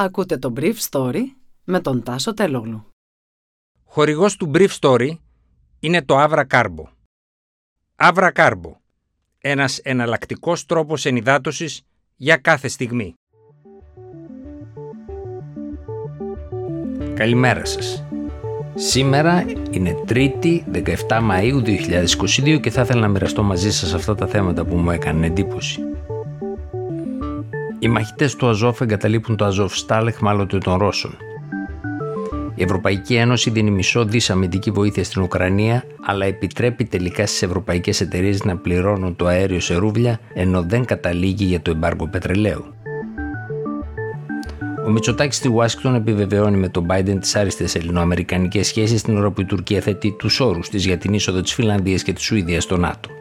[0.00, 1.22] Ακούτε το Brief Story
[1.64, 2.86] με τον Τάσο Τελόγλου.
[3.84, 5.10] Χορηγός του Brief Story
[5.80, 6.84] είναι το Avra Carbo.
[7.96, 8.72] Avra Carbo.
[9.38, 11.82] Ένας εναλλακτικός τρόπος ενυδάτωσης
[12.16, 13.14] για κάθε στιγμή.
[17.14, 18.04] Καλημέρα σας.
[18.74, 20.62] Σήμερα είναι 3η
[21.08, 24.90] 17 Μαΐου 2022 και θα ήθελα να μοιραστώ μαζί σας αυτά τα θέματα που μου
[24.90, 25.80] έκανε εντύπωση.
[27.80, 31.16] Οι μαχητές του Αζόφ εγκαταλείπουν το Αζόφ Στάλεχ μάλλον των Ρώσων.
[32.54, 38.00] Η Ευρωπαϊκή Ένωση δίνει μισό δις αμυντική βοήθεια στην Ουκρανία, αλλά επιτρέπει τελικά στις ευρωπαϊκές
[38.00, 42.64] εταιρείες να πληρώνουν το αέριο σε ρούβλια, ενώ δεν καταλήγει για το εμπάργκο πετρελαίου.
[44.86, 49.40] Ο Μητσοτάκης στη Ουάσιγκτον επιβεβαιώνει με τον Biden τις άριστες ελληνοαμερικανικές σχέσεις την ώρα που
[49.40, 52.76] η Τουρκία θέτει τους όρους της για την είσοδο της Φιλανδίας και της Σουηδίας στο
[52.76, 53.17] ΝΑΤΟ.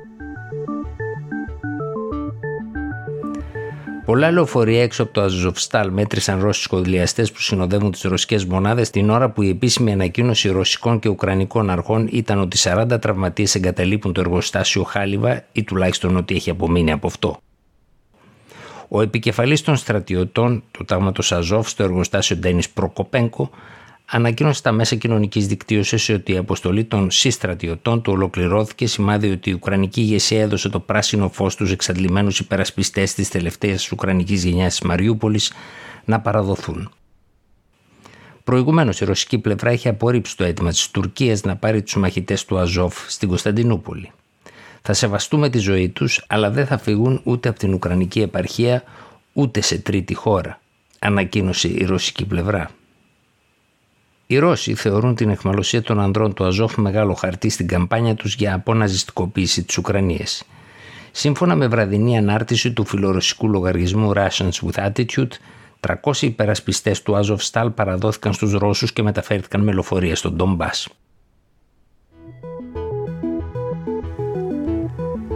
[4.07, 9.09] Πολλά λεωφορεία έξω από το Αζοβστάλ μέτρησαν Ρώσοι σχολιαστέ που συνοδεύουν τις ρωσικές μονάδες την
[9.09, 14.19] ώρα που η επίσημη ανακοίνωση ρωσικών και ουκρανικών αρχών ήταν ότι 40 τραυματίες εγκαταλείπουν το
[14.19, 17.37] εργοστάσιο Χάλιβα ή τουλάχιστον ότι έχει απομείνει από αυτό.
[18.87, 23.49] Ο επικεφαλής των στρατιωτών του τάγματος Αζόφ στο εργοστάσιο Ντένις Προκοπένκο
[24.11, 29.53] ανακοίνωσε στα μέσα κοινωνικής δικτύωσης ότι η αποστολή των συστρατιωτών του ολοκληρώθηκε σημάδι ότι η
[29.53, 35.51] Ουκρανική ηγεσία έδωσε το πράσινο φως στους εξαντλημένους υπερασπιστές της τελευταίας Ουκρανικής γενιάς της Μαριούπολης
[36.05, 36.91] να παραδοθούν.
[38.43, 42.57] Προηγουμένως, η ρωσική πλευρά είχε απορρίψει το αίτημα της Τουρκίας να πάρει τους μαχητές του
[42.57, 44.11] Αζόφ στην Κωνσταντινούπολη.
[44.81, 48.83] Θα σεβαστούμε τη ζωή τους, αλλά δεν θα φύγουν ούτε από την Ουκρανική επαρχία
[49.33, 50.61] ούτε σε τρίτη χώρα,
[50.99, 52.69] ανακοίνωσε η ρωσική πλευρά.
[54.29, 58.53] Οι Ρώσοι θεωρούν την εχμαλωσία των ανδρών του Αζόφ μεγάλο χαρτί στην καμπάνια τους για
[58.53, 60.43] αποναζιστικοποίηση της Ουκρανίας.
[61.11, 65.27] Σύμφωνα με βραδινή ανάρτηση του φιλορωσικού λογαριασμού Russians with Attitude,
[65.79, 70.87] 300 υπερασπιστές του Αζόφ Στάλ παραδόθηκαν στους Ρώσους και μεταφέρθηκαν με λοφορεία στον Ντομπάς.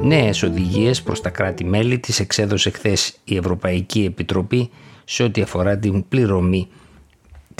[0.01, 4.69] Νέες οδηγίες προς τα κράτη-μέλη της εξέδωσε χθες η Ευρωπαϊκή Επιτροπή
[5.03, 6.67] σε ό,τι αφορά την πληρωμή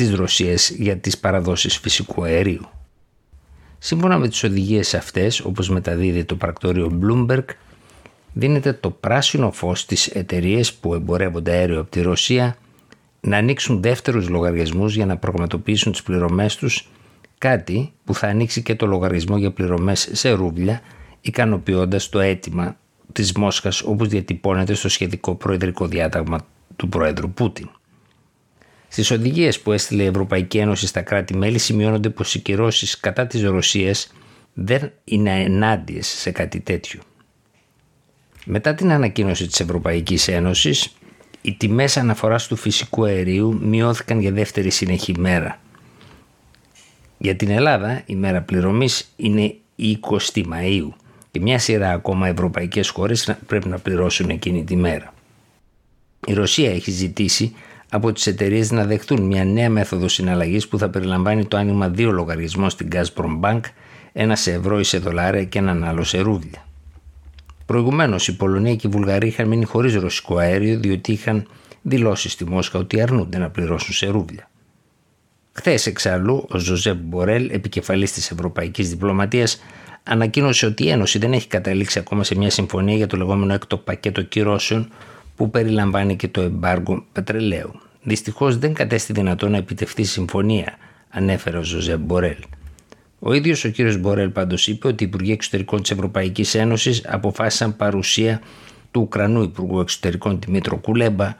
[0.07, 2.69] της Ρωσίας για τις παραδόσεις φυσικού αερίου.
[3.78, 7.44] Σύμφωνα με τις οδηγίες αυτές, όπως μεταδίδει το πρακτόριο Bloomberg,
[8.34, 12.57] δίνεται το πράσινο φως στις εταιρείες που εμπορεύονται αέριο από τη Ρωσία
[13.22, 16.90] να ανοίξουν δεύτερους λογαριασμούς για να πραγματοποιήσουν τις πληρωμές τους,
[17.38, 20.81] κάτι που θα ανοίξει και το λογαριασμό για πληρωμές σε ρούβλια,
[21.22, 22.78] ικανοποιώντας το αίτημα
[23.11, 26.45] της Μόσχας όπως διατυπώνεται στο σχετικό προεδρικό διάταγμα
[26.75, 27.69] του Πρόεδρου Πούτιν.
[28.94, 33.44] Στις οδηγίες που έστειλε η Ευρωπαϊκή Ένωση στα κράτη-μέλη σημειώνονται πως οι κυρώσεις κατά της
[33.44, 34.12] Ρωσίας
[34.53, 37.00] δεν είναι ενάντιες σε κάτι τέτοιο.
[38.46, 40.96] Μετά την ανακοίνωση της Ευρωπαϊκής Ένωσης,
[41.41, 45.59] οι τιμές αναφοράς του φυσικού αερίου μειώθηκαν για δεύτερη συνεχή μέρα.
[47.18, 50.90] Για την Ελλάδα η μέρα πληρωμής είναι η 20η Μαΐου
[51.31, 55.13] και μια σειρά ακόμα ευρωπαϊκές χώρες πρέπει να πληρώσουν εκείνη τη μέρα.
[56.28, 57.56] Η Ρωσία έχει ζητήσει
[57.94, 62.12] από τις εταιρείες να δεχτούν μια νέα μέθοδο συναλλαγής που θα περιλαμβάνει το άνοιγμα δύο
[62.12, 63.59] λογαριασμών στην Gazprom Bank,
[64.13, 66.68] ένα σε ευρώ ή σε δολάρια και έναν άλλο σε ρούβλια.
[67.66, 71.47] Προηγουμένως, η Πολωνία και η Βουλγαρία είχαν μείνει χωρίς ρωσικό αέριο διότι είχαν
[71.81, 74.50] δηλώσει στη Μόσχα ότι αρνούνται να πληρώσουν σε ρούβλια.
[75.52, 79.62] Χθες, εξάλλου, ο Ζωζέπ Μπορέλ, επικεφαλής της Ευρωπαϊκής Διπλωματίας,
[80.03, 83.78] ανακοίνωσε ότι η Ένωση δεν έχει καταλήξει ακόμα σε μια συμφωνία για το λεγόμενο έκτο
[83.78, 84.90] πακέτο κυρώσεων
[85.35, 87.71] που περιλαμβάνει και το εμπάργκο πετρελαίου.
[88.03, 90.77] Δυστυχώς δεν κατέστη δυνατό να επιτευχθεί συμφωνία,
[91.09, 92.37] ανέφερε ο Ζωζέ Μπορέλ.
[93.19, 97.75] Ο ίδιος ο κύριος Μπορέλ πάντως είπε ότι οι Υπουργοί Εξωτερικών της Ευρωπαϊκής Ένωσης αποφάσισαν
[97.75, 98.41] παρουσία
[98.91, 101.35] του Ουκρανού Υπουργού Εξωτερικών Δημήτρου Κουλέμπα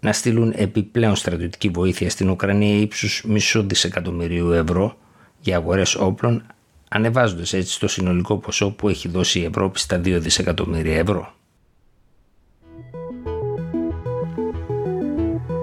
[0.00, 4.96] να στείλουν επιπλέον στρατιωτική βοήθεια στην Ουκρανία ύψους μισού δισεκατομμυρίου ευρώ
[5.40, 6.46] για αγορές όπλων,
[6.88, 11.34] ανεβάζοντας έτσι το συνολικό ποσό που έχει δώσει η Ευρώπη στα 2 δισεκατομμύρια ευρώ.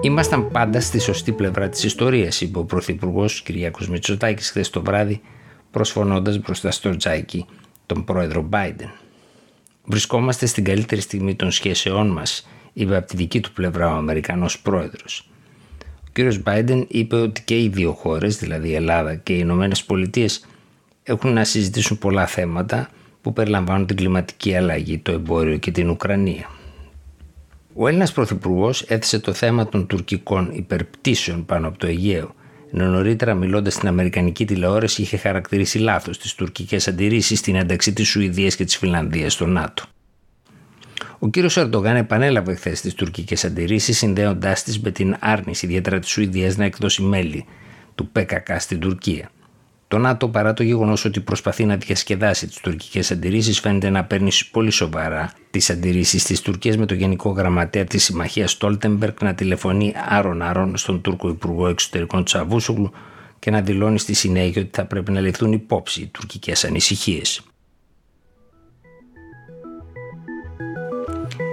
[0.04, 5.20] Ήμασταν πάντα στη σωστή πλευρά της ιστορίας, είπε ο Πρωθυπουργός Κυριάκος Μητσοτάκης χθες το βράδυ,
[5.70, 7.46] προσφωνώντας μπροστά στο τζάκι
[7.86, 8.90] τον πρόεδρο Biden.
[9.84, 14.60] Βρισκόμαστε στην καλύτερη στιγμή των σχέσεών μας, είπε από τη δική του πλευρά ο Αμερικανός
[14.60, 15.28] πρόεδρος.
[15.98, 16.32] Ο κ.
[16.44, 20.46] Biden είπε ότι και οι δύο χώρες, δηλαδή η Ελλάδα και οι Ηνωμένες Πολιτείες,
[21.02, 22.88] έχουν να συζητήσουν πολλά θέματα
[23.22, 26.50] που περιλαμβάνουν την κλιματική αλλαγή, το εμπόριο και την Ουκρανία.
[27.74, 32.34] Ο Έλληνας Πρωθυπουργός έθεσε το θέμα των τουρκικών υπερπτήσεων πάνω από το Αιγαίο,
[32.72, 38.08] ενώ νωρίτερα μιλώντας στην Αμερικανική τηλεόραση είχε χαρακτηρίσει λάθος τις τουρκικές αντιρρήσεις στην ένταξη της
[38.08, 39.84] Σουηδίας και της Φιλανδίας στο ΝΑΤΟ.
[41.18, 46.10] Ο κύριος Ερντογάν επανέλαβε χθες τις τουρκικές αντιρρήσεις, συνδέοντάς τις με την άρνηση ιδιαίτερα της
[46.10, 47.44] Σουηδίας να εκδώσει μέλη
[47.94, 49.30] του ΠΚΚ στην Τουρκία.
[49.92, 54.30] Το ΝΑΤΟ, παρά το γεγονός ότι προσπαθεί να διασκεδάσει τις τουρκικές αντιρρήσεις, φαίνεται να παίρνει
[54.50, 59.94] πολύ σοβαρά τις αντιρρήσεις της Τουρκίας με το Γενικό Γραμματέα της Συμμαχίας Στόλτεμπεργκ να τηλεφωνεί
[60.08, 62.92] άρον-άρον στον Τούρκο Υπουργό Εξωτερικών Τσαβούσουγλου
[63.38, 67.42] και να δηλώνει στη συνέχεια ότι θα πρέπει να ληφθούν υπόψη οι τουρκικές ανησυχίες.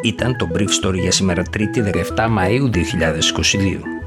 [0.03, 3.98] Ήταν το Brief Story για σήμερα 3η 17 Μαΐου 2022.